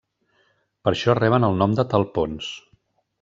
[0.87, 2.49] Per això reben el nom de talpons.